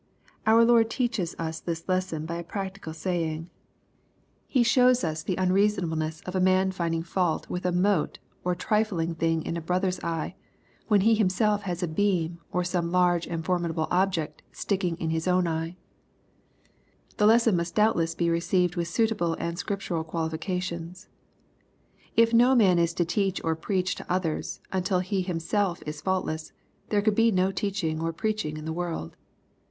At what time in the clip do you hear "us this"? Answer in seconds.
1.37-1.87